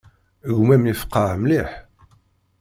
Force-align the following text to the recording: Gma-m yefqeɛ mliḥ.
Gma-m 0.57 0.83
yefqeɛ 0.87 1.31
mliḥ. 1.41 1.69